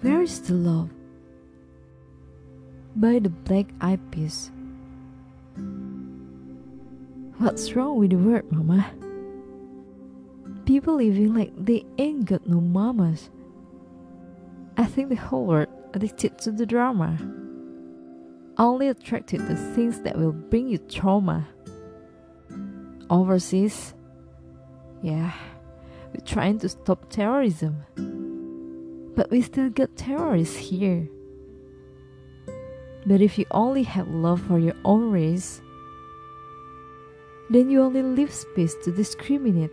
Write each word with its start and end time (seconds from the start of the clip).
Where 0.00 0.22
is 0.22 0.40
the 0.42 0.54
love? 0.54 0.90
By 2.94 3.18
the 3.18 3.30
Black 3.30 3.66
Eyed 3.80 3.98
Peas. 4.12 4.52
What's 7.38 7.72
wrong 7.74 7.98
with 7.98 8.10
the 8.10 8.16
world, 8.16 8.50
Mama? 8.52 8.86
People 10.66 10.96
living 10.96 11.34
like 11.34 11.52
they 11.56 11.84
ain't 11.98 12.26
got 12.26 12.46
no 12.46 12.60
mamas. 12.60 13.28
I 14.76 14.84
think 14.84 15.08
the 15.08 15.16
whole 15.16 15.46
world 15.46 15.68
addicted 15.94 16.38
to 16.38 16.52
the 16.52 16.64
drama. 16.64 17.18
Only 18.56 18.86
attracted 18.86 19.40
to 19.48 19.56
things 19.74 20.00
that 20.02 20.16
will 20.16 20.30
bring 20.30 20.68
you 20.68 20.78
trauma. 20.78 21.48
Overseas, 23.10 23.94
yeah, 25.02 25.32
we're 26.12 26.24
trying 26.24 26.60
to 26.60 26.68
stop 26.68 27.10
terrorism. 27.10 27.82
But 29.18 29.32
we 29.32 29.42
still 29.42 29.68
got 29.68 29.96
terrorists 29.96 30.54
here. 30.54 31.08
But 33.04 33.20
if 33.20 33.36
you 33.36 33.46
only 33.50 33.82
have 33.82 34.06
love 34.06 34.40
for 34.42 34.60
your 34.60 34.76
own 34.84 35.10
race, 35.10 35.60
then 37.50 37.68
you 37.68 37.82
only 37.82 38.04
leave 38.04 38.32
space 38.32 38.76
to 38.84 38.92
discriminate. 38.92 39.72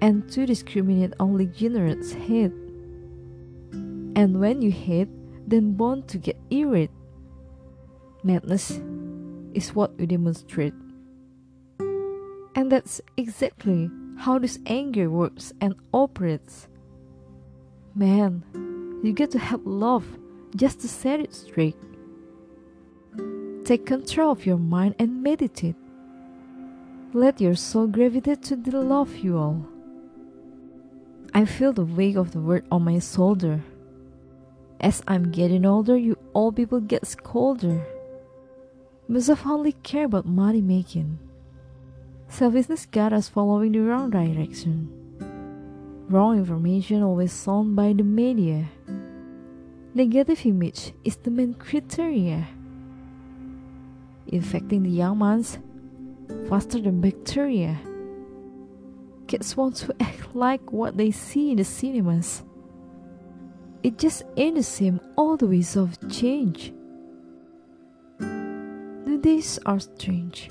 And 0.00 0.30
to 0.30 0.46
discriminate 0.46 1.14
only 1.18 1.46
generates 1.46 2.12
hate. 2.12 2.54
And 3.72 4.38
when 4.38 4.62
you 4.62 4.70
hate, 4.70 5.08
then 5.44 5.72
born 5.72 6.04
to 6.14 6.18
get 6.18 6.38
irate. 6.52 6.92
Madness 8.22 8.80
is 9.52 9.74
what 9.74 9.98
we 9.98 10.06
demonstrate. 10.06 10.74
And 12.54 12.70
that's 12.70 13.00
exactly 13.16 13.90
how 14.16 14.38
this 14.38 14.60
anger 14.66 15.10
works 15.10 15.52
and 15.60 15.74
operates. 15.92 16.68
Man, 17.98 18.44
you 19.02 19.12
get 19.12 19.32
to 19.32 19.40
have 19.40 19.66
love 19.66 20.06
just 20.54 20.78
to 20.82 20.88
set 20.88 21.18
it 21.18 21.34
straight. 21.34 21.74
Take 23.64 23.86
control 23.86 24.30
of 24.30 24.46
your 24.46 24.56
mind 24.56 24.94
and 25.00 25.20
meditate. 25.20 25.74
Let 27.12 27.40
your 27.40 27.56
soul 27.56 27.88
gravitate 27.88 28.40
to 28.44 28.54
the 28.54 28.80
love 28.80 29.16
you 29.16 29.36
all. 29.36 29.66
I 31.34 31.44
feel 31.44 31.72
the 31.72 31.84
weight 31.84 32.14
of 32.14 32.30
the 32.30 32.38
word 32.38 32.66
on 32.70 32.84
my 32.84 33.00
shoulder. 33.00 33.64
As 34.78 35.02
I'm 35.08 35.32
getting 35.32 35.66
older, 35.66 35.96
you 35.96 36.16
all 36.34 36.52
people 36.52 36.78
get 36.78 37.16
colder. 37.24 37.84
Must 39.08 39.26
have 39.26 39.44
only 39.44 39.72
care 39.72 40.04
about 40.04 40.24
money 40.24 40.62
making. 40.62 41.18
Selfishness 42.28 42.86
got 42.86 43.12
us 43.12 43.28
following 43.28 43.72
the 43.72 43.80
wrong 43.80 44.10
direction. 44.10 45.07
Wrong 46.08 46.38
information 46.38 47.02
always 47.02 47.32
sold 47.32 47.76
by 47.76 47.92
the 47.92 48.02
media. 48.02 48.64
Negative 49.92 50.40
image 50.46 50.94
is 51.04 51.16
the 51.16 51.30
main 51.30 51.52
criteria. 51.52 52.48
Infecting 54.26 54.84
the 54.84 54.90
young 54.90 55.18
ones 55.18 55.58
faster 56.48 56.80
than 56.80 57.02
bacteria. 57.02 57.78
Kids 59.26 59.54
want 59.54 59.76
to 59.76 59.94
act 60.00 60.34
like 60.34 60.72
what 60.72 60.96
they 60.96 61.10
see 61.10 61.50
in 61.50 61.58
the 61.58 61.64
cinemas. 61.64 62.42
It 63.82 63.98
just 63.98 64.22
ain't 64.38 64.56
the 64.56 64.62
same 64.62 65.00
all 65.14 65.36
the 65.36 65.46
ways 65.46 65.76
of 65.76 65.98
change. 66.08 66.72
The 68.18 69.18
days 69.20 69.58
are 69.66 69.78
strange. 69.78 70.48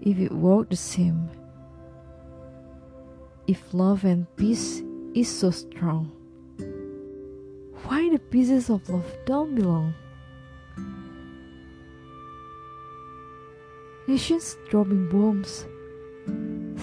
If 0.00 0.20
it 0.20 0.30
worked 0.30 0.70
the 0.70 0.76
same, 0.76 1.28
if 3.46 3.72
love 3.72 4.04
and 4.04 4.26
peace 4.36 4.82
is 5.14 5.28
so 5.28 5.50
strong, 5.50 6.10
why 7.84 8.10
the 8.10 8.18
pieces 8.18 8.70
of 8.70 8.88
love 8.88 9.06
don't 9.24 9.54
belong? 9.54 9.94
Nations 14.08 14.56
dropping 14.68 15.08
bombs, 15.08 15.64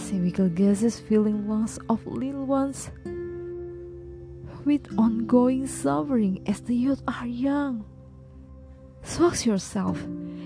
chemical 0.10 0.48
gases 0.50 1.00
filling 1.00 1.48
lungs 1.50 1.80
of 1.90 2.06
little 2.08 2.46
ones, 2.46 2.90
with 4.64 4.88
ongoing 4.98 5.68
suffering 5.68 6.42
as 6.48 6.62
the 6.62 6.76
youth 6.76 7.02
are 7.08 7.28
young. 7.28 7.84
So 9.04 9.28
ask 9.28 9.46
yourself, 9.46 9.98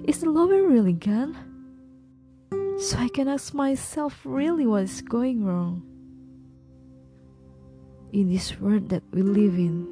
is 0.06 0.22
the 0.22 0.32
love 0.32 0.50
really 0.50 0.94
gone? 0.94 1.38
So 2.80 2.98
I 2.98 3.10
can 3.10 3.28
ask 3.28 3.54
myself 3.54 4.22
really 4.24 4.66
what 4.66 4.84
is 4.84 5.02
going 5.02 5.46
wrong 5.46 5.97
in 8.14 8.30
this 8.30 8.60
world 8.60 8.90
that 8.90 9.04
we 9.12 9.22
live 9.22 9.56
in. 9.56 9.88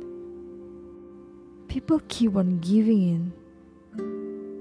People 1.67 2.01
keep 2.07 2.35
on 2.35 2.59
giving 2.59 3.01
in 3.01 3.33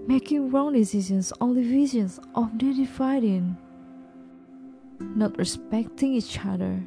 making 0.06 0.50
wrong 0.50 0.72
decisions 0.72 1.32
on 1.41 1.54
the 1.54 1.62
visions 1.62 2.20
of 2.34 2.59
their 2.59 2.75
dividing, 2.75 3.56
not 5.00 5.37
respecting 5.38 6.14
each 6.14 6.38
other, 6.44 6.82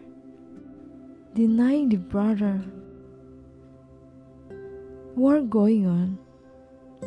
denying 1.33 1.89
the 1.89 1.97
brother. 1.97 2.61
War 5.15 5.41
going 5.41 5.87
on, 5.87 6.19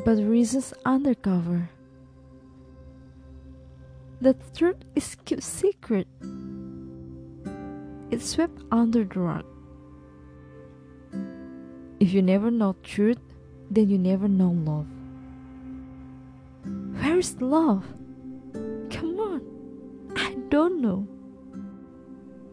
but 0.05 0.19
reasons 0.19 0.75
undercover. 0.85 1.71
The 4.21 4.35
truth 4.55 4.83
is 4.97 5.15
kept 5.25 5.45
secret. 5.45 6.09
It's 8.11 8.29
swept 8.29 8.63
under 8.73 9.05
the 9.05 9.21
rug. 9.21 9.45
If 12.01 12.13
you 12.13 12.23
never 12.23 12.51
know 12.51 12.75
truth, 12.83 13.21
then 13.71 13.89
you 13.89 13.99
never 13.99 14.27
know 14.27 14.51
love. 14.51 14.87
Where's 17.01 17.41
love? 17.41 17.85
Come 18.91 19.21
on, 19.21 19.43
I 20.17 20.35
don't 20.49 20.81
know. 20.81 21.07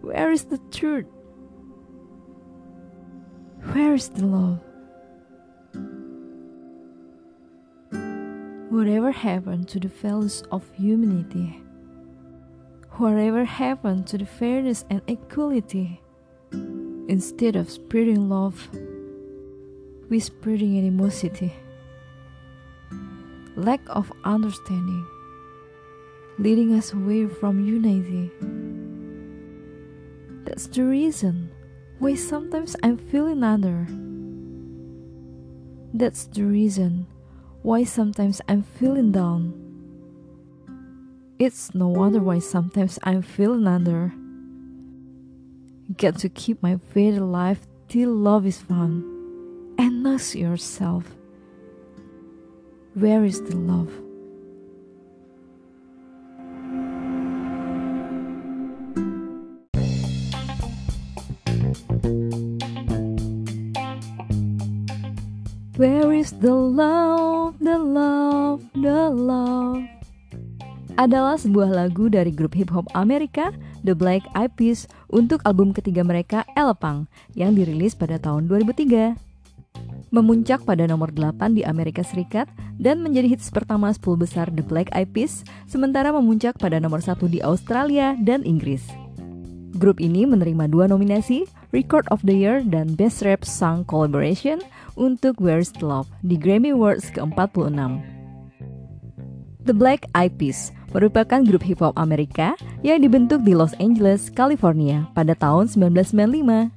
Where 0.01 0.31
is 0.31 0.45
the 0.45 0.59
truth? 0.71 1.07
Where 3.73 3.95
is 3.95 4.09
the 4.09 4.25
love? 4.25 4.61
Whatever 8.69 9.11
happened 9.11 9.67
to 9.69 9.79
the 9.79 9.87
values 9.87 10.43
of 10.51 10.69
humanity? 10.75 11.63
Whatever 12.97 13.45
happened 13.45 14.07
to 14.07 14.17
the 14.17 14.25
fairness 14.25 14.85
and 14.89 15.01
equality? 15.07 16.01
Instead 17.07 17.55
of 17.55 17.69
spreading 17.69 18.27
love, 18.27 18.69
we 20.09 20.19
spreading 20.19 20.77
animosity 20.77 21.53
lack 23.57 23.81
of 23.87 24.13
understanding, 24.23 25.05
leading 26.37 26.73
us 26.75 26.93
away 26.93 27.25
from 27.25 27.65
unity. 27.65 28.29
That's 30.45 30.67
the 30.67 30.83
reason 30.83 31.49
why 31.97 32.13
sometimes 32.13 32.75
I'm 32.83 32.97
feeling 32.97 33.43
under. 33.43 33.87
That's 35.91 36.27
the 36.27 36.43
reason 36.45 37.07
why 37.63 37.83
sometimes 37.83 38.41
I'm 38.47 38.61
feeling 38.61 39.11
down. 39.11 39.66
It's 41.39 41.75
no 41.75 41.87
wonder 41.87 42.19
why 42.19 42.39
sometimes 42.39 42.97
I'm 43.03 43.21
feeling 43.21 43.67
under. 43.67 44.11
Get 45.95 46.17
to 46.19 46.29
keep 46.29 46.63
my 46.63 46.77
faith 46.89 47.15
alive 47.15 47.59
till 47.87 48.09
love 48.09 48.47
is 48.47 48.57
found, 48.57 49.03
and 49.77 50.07
ask 50.07 50.33
yourself 50.33 51.05
where 52.95 53.23
is 53.23 53.39
the 53.43 53.55
love? 53.55 53.93
Where 65.77 66.11
is 66.13 66.31
the 66.31 66.55
love, 66.55 67.59
the 67.59 67.77
love, 67.77 68.63
the 68.73 69.11
love? 69.11 69.96
Adalah 70.97 71.37
sebuah 71.37 71.69
lagu 71.69 72.09
dari 72.09 72.33
grup 72.33 72.57
hip 72.57 72.73
hop 72.73 72.89
Amerika, 72.97 73.53
The 73.85 73.93
Black 73.93 74.25
Eyed 74.33 74.57
Peas, 74.57 74.89
untuk 75.13 75.45
album 75.45 75.69
ketiga 75.69 76.01
mereka, 76.01 76.41
Elepang, 76.57 77.05
yang 77.37 77.53
dirilis 77.53 77.93
pada 77.93 78.17
tahun 78.17 78.49
2003 78.49 79.27
memuncak 80.07 80.63
pada 80.63 80.87
nomor 80.87 81.11
8 81.11 81.51
di 81.53 81.67
Amerika 81.67 81.99
Serikat 81.99 82.47
dan 82.79 83.03
menjadi 83.03 83.35
hits 83.35 83.51
pertama 83.51 83.91
10 83.91 83.99
besar 84.15 84.47
The 84.49 84.63
Black 84.63 84.87
Eyed 84.95 85.11
Peas, 85.11 85.43
sementara 85.67 86.15
memuncak 86.15 86.55
pada 86.57 86.79
nomor 86.79 87.03
1 87.03 87.27
di 87.27 87.43
Australia 87.43 88.15
dan 88.23 88.41
Inggris. 88.47 88.87
Grup 89.77 90.01
ini 90.01 90.25
menerima 90.25 90.71
dua 90.71 90.89
nominasi, 90.89 91.45
Record 91.69 92.07
of 92.09 92.23
the 92.25 92.33
Year 92.33 92.65
dan 92.65 92.97
Best 92.97 93.21
Rap 93.21 93.45
Song 93.45 93.85
Collaboration 93.85 94.63
untuk 94.97 95.37
Where's 95.37 95.69
the 95.75 95.85
Love 95.85 96.09
di 96.25 96.39
Grammy 96.39 96.73
Awards 96.73 97.13
ke-46. 97.13 98.01
The 99.67 99.75
Black 99.75 100.07
Eyed 100.15 100.39
Peas 100.39 100.71
merupakan 100.97 101.45
grup 101.45 101.61
hip 101.61 101.85
hop 101.85 101.93
Amerika 101.93 102.57
yang 102.81 103.05
dibentuk 103.05 103.45
di 103.45 103.53
Los 103.53 103.77
Angeles, 103.77 104.33
California 104.33 105.05
pada 105.13 105.37
tahun 105.37 105.69
1995. 105.69 106.73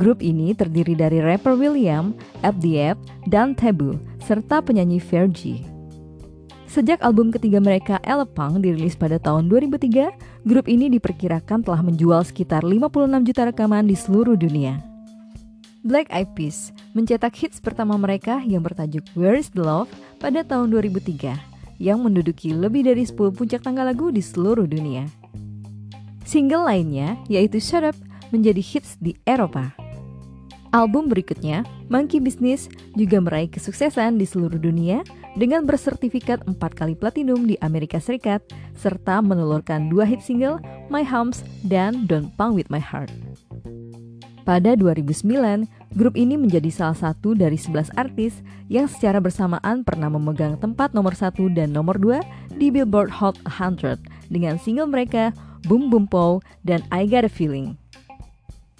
Grup 0.00 0.24
ini 0.24 0.56
terdiri 0.56 0.96
dari 0.96 1.20
rapper 1.20 1.52
William, 1.52 2.16
FDF, 2.40 2.96
dan 3.28 3.52
Taboo, 3.52 4.00
serta 4.24 4.64
penyanyi 4.64 4.98
Fergie. 4.98 5.60
Sejak 6.66 6.98
album 7.06 7.30
ketiga 7.30 7.62
mereka, 7.62 8.02
Elepang, 8.02 8.58
dirilis 8.58 8.98
pada 8.98 9.22
tahun 9.22 9.46
2003, 9.46 10.10
grup 10.42 10.66
ini 10.66 10.90
diperkirakan 10.90 11.62
telah 11.62 11.78
menjual 11.86 12.26
sekitar 12.26 12.66
56 12.66 13.28
juta 13.30 13.42
rekaman 13.46 13.86
di 13.86 13.94
seluruh 13.94 14.34
dunia. 14.34 14.82
Black 15.86 16.10
Eyed 16.10 16.34
Peas 16.34 16.74
mencetak 16.96 17.36
hits 17.38 17.62
pertama 17.62 17.94
mereka 17.94 18.42
yang 18.42 18.64
bertajuk 18.64 19.06
Where 19.14 19.38
is 19.38 19.52
the 19.54 19.62
Love 19.62 19.92
pada 20.18 20.42
tahun 20.42 20.74
2003, 20.74 21.53
yang 21.78 22.02
menduduki 22.02 22.54
lebih 22.54 22.86
dari 22.86 23.06
10 23.06 23.34
puncak 23.34 23.62
tangga 23.64 23.84
lagu 23.84 24.10
di 24.10 24.22
seluruh 24.22 24.66
dunia. 24.66 25.06
Single 26.24 26.64
lainnya, 26.64 27.20
yaitu 27.28 27.60
Shut 27.60 27.84
Up, 27.84 27.96
menjadi 28.32 28.58
hits 28.58 28.96
di 28.98 29.14
Eropa. 29.28 29.76
Album 30.74 31.06
berikutnya, 31.06 31.62
Monkey 31.86 32.18
Business, 32.18 32.66
juga 32.98 33.22
meraih 33.22 33.46
kesuksesan 33.46 34.18
di 34.18 34.26
seluruh 34.26 34.58
dunia 34.58 35.06
dengan 35.38 35.62
bersertifikat 35.62 36.42
4 36.50 36.58
kali 36.58 36.98
platinum 36.98 37.46
di 37.46 37.54
Amerika 37.62 38.02
Serikat, 38.02 38.42
serta 38.74 39.22
menelurkan 39.22 39.86
dua 39.86 40.02
hit 40.02 40.18
single, 40.18 40.58
My 40.90 41.06
Hums 41.06 41.46
dan 41.62 42.10
Don't 42.10 42.34
Punk 42.34 42.58
With 42.58 42.74
My 42.74 42.82
Heart. 42.82 43.14
Pada 44.42 44.74
2009, 44.74 45.70
grup 45.94 46.18
ini 46.18 46.34
menjadi 46.34 46.68
salah 46.74 46.98
satu 46.98 47.38
dari 47.38 47.54
11 47.54 47.94
artis 47.94 48.42
yang 48.66 48.90
secara 48.90 49.22
bersamaan 49.22 49.86
pernah 49.86 50.10
memegang 50.10 50.58
tempat 50.58 50.90
nomor 50.92 51.14
1 51.14 51.38
dan 51.54 51.70
nomor 51.70 51.96
2 51.96 52.58
di 52.58 52.74
Billboard 52.74 53.10
Hot 53.14 53.38
100 53.46 54.02
dengan 54.28 54.58
single 54.58 54.90
mereka 54.90 55.30
Boom 55.64 55.88
Boom 55.88 56.10
Pow 56.10 56.42
dan 56.66 56.82
I 56.90 57.06
Got 57.06 57.24
A 57.24 57.32
Feeling. 57.32 57.78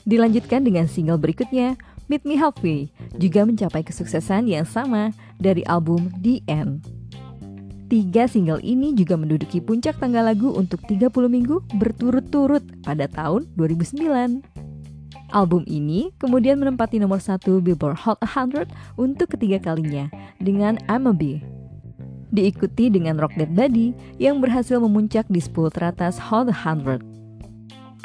Dilanjutkan 0.05 0.67
dengan 0.67 0.85
single 0.85 1.17
berikutnya, 1.17 1.81
Meet 2.13 2.29
Me 2.29 2.37
Halfway, 2.37 2.93
juga 3.17 3.49
mencapai 3.49 3.81
kesuksesan 3.81 4.45
yang 4.45 4.69
sama 4.69 5.17
dari 5.41 5.65
album 5.65 6.13
The 6.21 6.45
End. 6.45 6.85
Tiga 7.89 8.29
single 8.29 8.61
ini 8.61 8.93
juga 8.93 9.17
menduduki 9.17 9.65
puncak 9.65 9.97
tangga 9.97 10.21
lagu 10.21 10.53
untuk 10.53 10.85
30 10.85 11.09
minggu 11.31 11.65
berturut-turut 11.81 12.65
pada 12.85 13.09
tahun 13.09 13.49
2009. 13.57 14.54
Album 15.35 15.67
ini 15.67 16.15
kemudian 16.23 16.63
menempati 16.63 17.03
nomor 17.03 17.19
satu 17.19 17.59
Billboard 17.59 17.99
Hot 18.07 18.23
100 18.23 18.71
untuk 18.95 19.35
ketiga 19.35 19.59
kalinya 19.59 20.07
dengan 20.39 20.79
I'm 20.87 21.11
a 21.11 21.13
Bee. 21.13 21.43
Diikuti 22.31 22.87
dengan 22.87 23.19
Rock 23.19 23.35
Dead 23.35 23.51
Body 23.51 23.91
yang 24.23 24.39
berhasil 24.39 24.79
memuncak 24.79 25.27
di 25.27 25.43
10 25.43 25.75
teratas 25.75 26.23
Hot 26.31 26.47
100. 26.47 27.03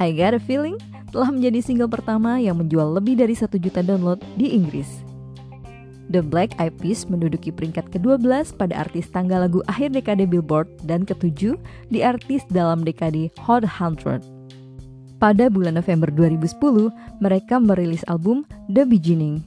I 0.02 0.10
Got 0.18 0.34
a 0.34 0.42
Feeling 0.42 0.82
telah 1.14 1.30
menjadi 1.30 1.62
single 1.62 1.90
pertama 1.90 2.42
yang 2.42 2.58
menjual 2.58 2.98
lebih 2.98 3.22
dari 3.22 3.38
1 3.38 3.46
juta 3.62 3.86
download 3.86 4.18
di 4.34 4.58
Inggris. 4.58 4.90
The 6.10 6.26
Black 6.26 6.58
Eyed 6.58 6.82
Peas 6.82 7.06
menduduki 7.06 7.54
peringkat 7.54 7.94
ke-12 7.94 8.58
pada 8.58 8.74
artis 8.82 9.14
tangga 9.14 9.46
lagu 9.46 9.62
akhir 9.70 9.94
dekade 9.94 10.26
Billboard 10.26 10.66
dan 10.82 11.06
ke-7 11.06 11.62
di 11.94 12.02
artis 12.02 12.42
dalam 12.50 12.82
dekade 12.82 13.30
Hot 13.46 13.62
100. 13.62 14.39
Pada 15.20 15.52
bulan 15.52 15.76
November 15.76 16.08
2010, 16.16 16.96
mereka 17.20 17.60
merilis 17.60 18.08
album 18.08 18.48
The 18.72 18.88
Beginning. 18.88 19.44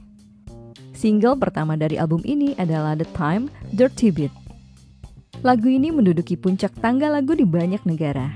Single 0.93 1.33
pertama 1.41 1.73
dari 1.73 1.97
album 1.97 2.21
ini 2.21 2.53
adalah 2.61 2.93
The 2.93 3.09
Time, 3.17 3.49
Dirty 3.73 4.13
Beat. 4.13 4.29
Lagu 5.41 5.65
ini 5.65 5.89
menduduki 5.89 6.37
puncak 6.37 6.77
tangga 6.77 7.09
lagu 7.09 7.33
di 7.33 7.41
banyak 7.41 7.81
negara. 7.89 8.29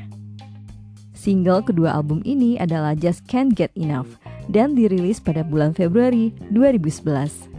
Single 1.13 1.61
kedua 1.61 1.93
album 1.93 2.25
ini 2.25 2.57
adalah 2.57 2.97
Just 2.97 3.29
Can't 3.29 3.53
Get 3.53 3.69
Enough 3.77 4.17
dan 4.49 4.73
dirilis 4.73 5.21
pada 5.21 5.45
bulan 5.45 5.77
Februari 5.77 6.33
2011. 6.49 7.53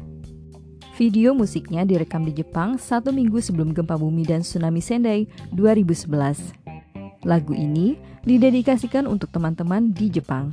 Video 0.99 1.31
musiknya 1.39 1.87
direkam 1.87 2.27
di 2.27 2.35
Jepang 2.35 2.83
satu 2.83 3.15
minggu 3.15 3.39
sebelum 3.39 3.71
gempa 3.71 3.95
bumi 3.95 4.27
dan 4.27 4.43
tsunami 4.43 4.83
Sendai 4.83 5.31
2011. 5.55 6.58
Lagu 7.29 7.53
ini 7.53 8.01
didedikasikan 8.25 9.05
untuk 9.05 9.29
teman-teman 9.29 9.93
di 9.93 10.09
Jepang. 10.09 10.49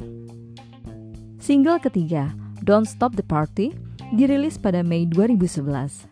Single 1.39 1.79
ketiga, 1.79 2.35
Don't 2.67 2.83
Stop 2.83 3.15
the 3.15 3.23
Party, 3.23 3.71
dirilis 4.11 4.59
pada 4.59 4.83
Mei 4.83 5.07
2011. 5.07 6.11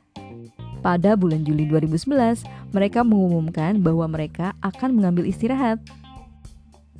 Pada 0.80 1.20
bulan 1.20 1.44
Juli 1.44 1.68
2011, 1.68 2.48
mereka 2.72 3.04
mengumumkan 3.04 3.84
bahwa 3.84 4.08
mereka 4.08 4.56
akan 4.64 4.96
mengambil 4.96 5.28
istirahat 5.28 5.84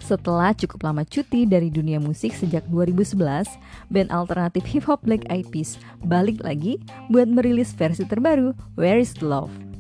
setelah 0.04 0.52
cukup 0.52 0.84
lama 0.84 1.08
cuti 1.08 1.48
dari 1.48 1.72
dunia 1.72 1.96
musik 1.96 2.36
sejak 2.36 2.68
2011, 2.68 3.48
band 3.88 4.12
alternatif 4.12 4.68
hip 4.68 4.84
hop 4.84 5.00
Black 5.08 5.24
Eyed 5.32 5.48
Peas 5.48 5.80
balik 6.04 6.44
lagi 6.44 6.76
buat 7.08 7.32
merilis 7.32 7.72
versi 7.72 8.04
terbaru 8.04 8.52
Where 8.76 9.00
Is 9.00 9.16
the 9.16 9.24
Love. 9.24 9.73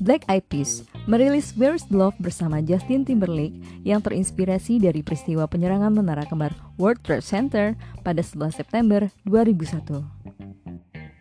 Black 0.00 0.24
Eyed 0.32 0.48
Peas 0.48 0.88
merilis 1.04 1.52
Where 1.60 1.76
Is 1.76 1.84
the 1.92 2.00
Love 2.00 2.16
bersama 2.16 2.64
Justin 2.64 3.04
Timberlake 3.04 3.60
yang 3.84 4.00
terinspirasi 4.00 4.80
dari 4.80 5.04
peristiwa 5.04 5.44
penyerangan 5.44 5.92
menara 5.92 6.24
kembar 6.24 6.56
World 6.80 7.04
Trade 7.04 7.20
Center 7.20 7.66
pada 8.00 8.24
11 8.24 8.64
September 8.64 9.12
2001. 9.28 10.00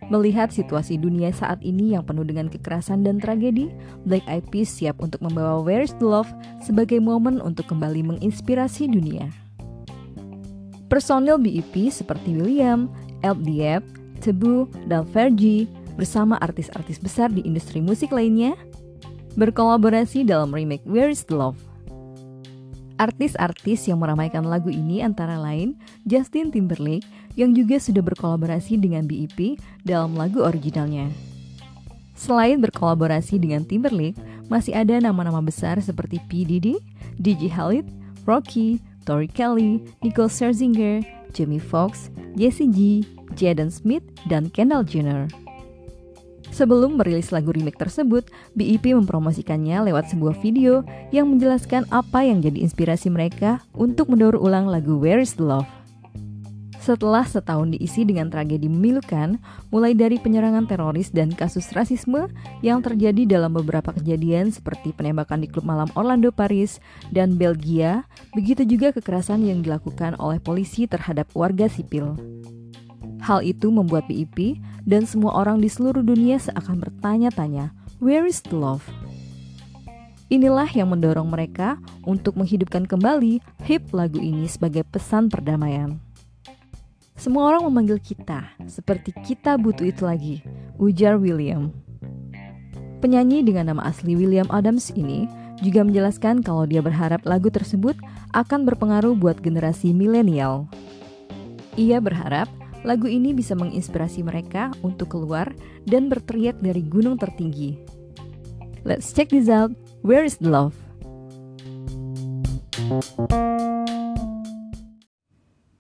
Melihat 0.08 0.56
situasi 0.56 0.96
dunia 0.96 1.28
saat 1.36 1.60
ini 1.60 1.92
yang 1.92 2.08
penuh 2.08 2.24
dengan 2.24 2.48
kekerasan 2.48 3.04
dan 3.04 3.20
tragedi, 3.20 3.68
Black 4.08 4.24
Eyed 4.32 4.48
Peas 4.48 4.72
siap 4.72 5.04
untuk 5.04 5.20
membawa 5.28 5.60
Where's 5.60 5.92
the 6.00 6.08
Love 6.08 6.32
sebagai 6.64 7.04
momen 7.04 7.44
untuk 7.44 7.68
kembali 7.68 8.16
menginspirasi 8.16 8.88
dunia. 8.88 9.28
Personil 10.88 11.36
BEP 11.36 11.92
seperti 11.92 12.32
William, 12.32 12.88
LDF, 13.28 13.84
Tebu, 14.24 14.72
dan 14.88 15.04
Fergie 15.12 15.68
bersama 16.00 16.40
artis-artis 16.40 16.96
besar 16.96 17.28
di 17.28 17.44
industri 17.44 17.84
musik 17.84 18.16
lainnya 18.16 18.56
berkolaborasi 19.38 20.26
dalam 20.26 20.50
remake 20.54 20.86
Where's 20.88 21.26
the 21.28 21.36
Love. 21.38 21.60
Artis-artis 23.00 23.88
yang 23.88 24.04
meramaikan 24.04 24.44
lagu 24.44 24.68
ini 24.68 25.00
antara 25.00 25.40
lain 25.40 25.80
Justin 26.04 26.52
Timberlake 26.52 27.08
yang 27.40 27.56
juga 27.56 27.80
sudah 27.80 28.04
berkolaborasi 28.04 28.76
dengan 28.76 29.08
BEP 29.08 29.56
dalam 29.88 30.20
lagu 30.20 30.44
originalnya. 30.44 31.08
Selain 32.20 32.60
berkolaborasi 32.60 33.40
dengan 33.40 33.64
Timberlake, 33.64 34.20
masih 34.52 34.76
ada 34.76 35.00
nama-nama 35.00 35.40
besar 35.40 35.80
seperti 35.80 36.20
P. 36.28 36.44
Diddy, 36.44 36.76
DJ 37.16 37.48
Khaled, 37.48 37.88
Rocky, 38.28 38.84
Tori 39.08 39.32
Kelly, 39.32 39.80
Nicole 40.04 40.28
Scherzinger, 40.28 41.00
Jamie 41.32 41.64
Foxx, 41.64 42.12
Jessie 42.36 42.68
J, 42.68 43.08
Jaden 43.40 43.72
Smith, 43.72 44.04
dan 44.28 44.52
Kendall 44.52 44.84
Jenner. 44.84 45.32
Sebelum 46.60 47.00
merilis 47.00 47.32
lagu 47.32 47.56
remake 47.56 47.80
tersebut, 47.80 48.28
BIP 48.52 48.92
mempromosikannya 48.92 49.80
lewat 49.80 50.12
sebuah 50.12 50.36
video 50.44 50.84
yang 51.08 51.32
menjelaskan 51.32 51.88
apa 51.88 52.28
yang 52.28 52.44
jadi 52.44 52.60
inspirasi 52.60 53.08
mereka 53.08 53.64
untuk 53.72 54.12
mendaur 54.12 54.36
ulang 54.36 54.68
lagu 54.68 55.00
Where 55.00 55.24
is 55.24 55.40
the 55.40 55.48
Love. 55.48 55.72
Setelah 56.84 57.24
setahun 57.24 57.80
diisi 57.80 58.04
dengan 58.04 58.28
tragedi 58.28 58.68
memilukan, 58.68 59.40
mulai 59.72 59.96
dari 59.96 60.20
penyerangan 60.20 60.68
teroris 60.68 61.16
dan 61.16 61.32
kasus 61.32 61.72
rasisme 61.72 62.28
yang 62.60 62.84
terjadi 62.84 63.40
dalam 63.40 63.56
beberapa 63.56 63.96
kejadian 63.96 64.52
seperti 64.52 64.92
penembakan 64.92 65.40
di 65.40 65.48
klub 65.48 65.64
malam 65.64 65.88
Orlando 65.96 66.28
Paris 66.28 66.84
dan 67.16 67.40
Belgia, 67.40 68.04
begitu 68.36 68.68
juga 68.68 68.92
kekerasan 68.92 69.48
yang 69.48 69.64
dilakukan 69.64 70.20
oleh 70.20 70.44
polisi 70.44 70.92
terhadap 70.92 71.32
warga 71.32 71.72
sipil. 71.72 72.20
Hal 73.20 73.44
itu 73.44 73.68
membuat 73.68 74.08
BIP 74.08 74.60
dan 74.88 75.04
semua 75.04 75.36
orang 75.36 75.60
di 75.60 75.68
seluruh 75.68 76.02
dunia 76.02 76.40
seakan 76.40 76.80
bertanya-tanya, 76.80 77.76
where 78.00 78.24
is 78.24 78.40
the 78.46 78.56
love? 78.56 78.84
Inilah 80.30 80.70
yang 80.72 80.94
mendorong 80.94 81.26
mereka 81.26 81.82
untuk 82.06 82.38
menghidupkan 82.38 82.86
kembali 82.86 83.42
hip 83.66 83.90
lagu 83.92 84.22
ini 84.22 84.46
sebagai 84.46 84.86
pesan 84.86 85.26
perdamaian. 85.26 85.98
Semua 87.20 87.52
orang 87.52 87.68
memanggil 87.68 88.00
kita, 88.00 88.48
seperti 88.70 89.12
kita 89.26 89.60
butuh 89.60 89.90
itu 89.90 90.08
lagi, 90.08 90.36
ujar 90.80 91.20
William. 91.20 91.74
Penyanyi 93.04 93.44
dengan 93.44 93.74
nama 93.74 93.90
asli 93.90 94.16
William 94.16 94.48
Adams 94.54 94.94
ini 94.96 95.28
juga 95.60 95.84
menjelaskan 95.84 96.46
kalau 96.46 96.64
dia 96.64 96.80
berharap 96.80 97.26
lagu 97.28 97.52
tersebut 97.52 98.00
akan 98.32 98.64
berpengaruh 98.70 99.18
buat 99.18 99.42
generasi 99.44 99.92
milenial. 99.92 100.70
Ia 101.76 102.00
berharap 102.00 102.48
Lagu 102.88 103.12
ini 103.12 103.36
bisa 103.36 103.54
menginspirasi 103.54 104.26
mereka 104.26 104.74
untuk 104.82 105.14
keluar 105.14 105.52
dan 105.86 106.10
berteriak 106.10 106.58
dari 106.64 106.82
gunung 106.82 107.20
tertinggi. 107.20 107.78
Let's 108.88 109.12
check 109.14 109.30
this 109.30 109.52
out. 109.52 109.76
Where 110.02 110.24
is 110.24 110.40
the 110.40 110.50
love? 110.50 110.74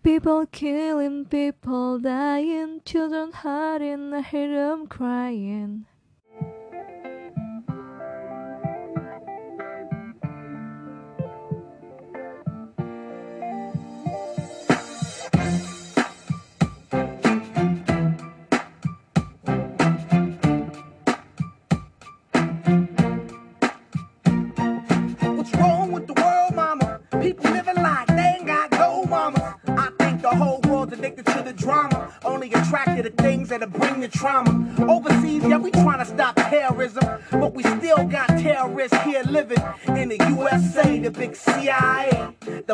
People 0.05 0.45
killing, 0.51 1.25
people 1.25 1.99
dying, 1.99 2.81
children 2.85 3.31
hurting, 3.33 4.13
I 4.13 4.21
hear 4.21 4.53
them 4.53 4.85
crying. 4.85 5.88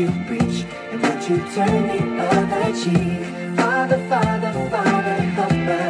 you 0.00 0.10
preach, 0.26 0.64
and 0.92 1.02
what 1.02 1.28
you 1.28 1.36
turn 1.54 1.86
the 1.88 2.22
other 2.22 2.72
cheek. 2.72 3.56
Father, 3.56 3.98
Father, 4.08 4.52
Father, 4.70 5.20
help 5.36 5.52
us. 5.52 5.89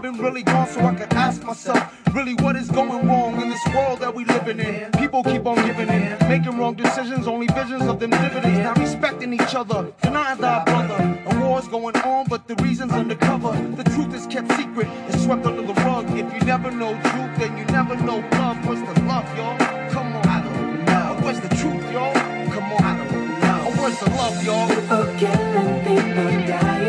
The 0.00 0.08
loving 0.08 0.22
really 0.22 0.42
gone? 0.42 0.66
So 0.68 0.80
I 0.80 0.94
can 0.94 1.12
ask 1.12 1.42
myself, 1.42 2.14
really 2.14 2.34
what 2.34 2.56
is 2.56 2.70
going 2.70 3.06
wrong 3.06 3.40
in 3.40 3.48
this 3.48 3.60
world 3.74 4.00
that 4.00 4.14
we 4.14 4.24
living 4.24 4.58
in? 4.58 4.90
People 4.92 5.22
keep 5.22 5.46
on 5.46 5.56
giving 5.66 5.88
in, 5.88 6.16
making 6.28 6.58
wrong 6.58 6.74
decisions, 6.74 7.26
only 7.26 7.46
visions 7.48 7.82
of 7.82 8.00
them 8.00 8.10
dividends. 8.10 8.58
Not 8.60 8.78
respecting 8.78 9.32
each 9.32 9.54
other, 9.54 9.92
denying 10.02 10.40
thy 10.40 10.64
brother. 10.64 11.18
A 11.26 11.40
war's 11.40 11.68
going 11.68 11.96
on, 11.96 12.26
but 12.28 12.46
the 12.46 12.56
reason's 12.56 12.92
undercover. 12.92 13.52
The 13.76 13.84
truth 13.84 14.14
is 14.14 14.26
kept 14.26 14.50
secret, 14.52 14.88
it's 15.08 15.24
swept 15.24 15.46
under 15.46 15.62
the 15.62 15.74
rug. 15.74 16.06
If 16.10 16.32
you 16.32 16.40
never 16.40 16.70
know 16.70 16.92
truth, 16.92 17.38
then 17.38 17.56
you 17.58 17.64
never 17.66 17.96
know 17.96 18.18
love. 18.32 18.66
What's 18.66 18.80
the 18.80 19.04
love, 19.04 19.36
y'all? 19.36 19.58
Come 19.90 20.14
on, 20.16 20.26
I 20.26 20.40
don't 20.42 20.84
know. 20.84 21.24
What's 21.24 21.40
the 21.40 21.48
truth, 21.48 21.92
y'all? 21.92 22.14
Come 22.14 22.72
on, 22.72 22.82
I 22.82 22.96
don't 22.96 23.40
know. 23.40 23.82
Where's 23.82 23.98
the 24.00 24.10
love, 24.10 24.44
y'all? 24.44 24.68
People 24.68 25.18
killing, 25.18 25.80
people 25.84 26.46
dying, 26.46 26.79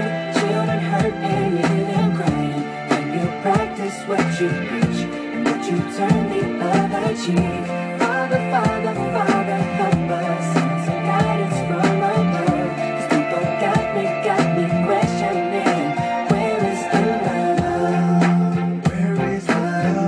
you 4.41 4.49
preach, 4.49 5.01
and 5.05 5.45
what 5.45 5.61
you 5.69 5.77
turn 5.95 6.21
the 6.29 6.41
other 6.65 7.13
cheek. 7.15 7.65
Father, 7.99 8.41
Father, 8.49 8.93
Father, 9.13 9.59
help 9.77 10.09
us. 10.09 10.45
Some 10.85 11.01
guidance 11.05 11.57
from 11.67 12.01
above. 12.01 12.71
People 13.11 13.45
got 13.61 13.85
me, 13.95 14.03
got 14.25 14.45
me 14.57 14.65
questioning. 14.87 15.85
Where 16.31 16.61
is 16.71 16.81
the 16.91 17.01
love? 17.27 18.81
Where 18.87 19.17
is 19.35 19.45
the 19.45 19.61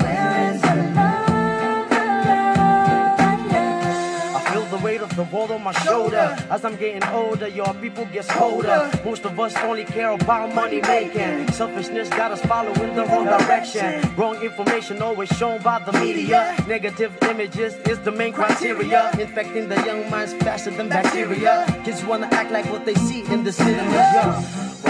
Where 0.00 0.30
is 0.52 0.60
the 0.62 0.76
love? 0.94 1.88
The 1.90 2.04
love, 2.28 3.08
the 3.18 3.26
love? 3.50 4.36
I 4.36 4.38
feel 4.52 4.66
the 4.66 4.80
weight 4.84 5.00
of 5.00 5.10
the 5.16 5.24
world 5.24 5.50
on 5.50 5.62
my 5.64 5.72
shoulder. 5.72 6.26
As 6.48 6.64
I'm 6.64 6.76
getting 6.76 7.02
older, 7.08 7.48
your 7.48 7.74
people 7.96 8.12
get 8.12 8.28
colder. 8.28 8.90
Most 9.04 9.24
of 9.24 9.38
us 9.40 9.56
only 9.56 9.84
care 9.84 10.10
about 10.10 10.54
money 10.54 10.80
making. 10.82 11.50
Selfishness 11.52 12.08
got 12.10 12.30
us 12.30 12.40
following 12.42 12.94
the 12.94 13.04
wrong 13.06 13.24
direction. 13.24 14.14
Wrong 14.16 14.36
information 14.42 15.00
always 15.00 15.30
shown 15.30 15.62
by 15.62 15.78
the 15.78 15.92
media. 15.92 16.54
Negative 16.68 17.16
images 17.22 17.74
is 17.88 17.98
the 18.00 18.12
main 18.12 18.32
criteria. 18.32 19.10
Infecting 19.18 19.68
the 19.68 19.76
young 19.86 20.10
minds 20.10 20.34
faster 20.34 20.70
than 20.70 20.88
bacteria. 20.88 21.64
Kids 21.84 22.04
wanna 22.04 22.28
act 22.32 22.50
like 22.50 22.66
what 22.70 22.84
they 22.84 22.94
see 22.94 23.24
in 23.32 23.44
the 23.44 23.52
cinema. 23.52 23.90
Yeah. 23.90 24.65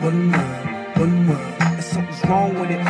One 0.00 0.30
world, 0.30 0.98
one 0.98 1.26
world. 1.26 1.54
And 1.60 1.82
something's 1.82 2.24
wrong 2.26 2.54
with 2.60 2.70
it. 2.70 2.85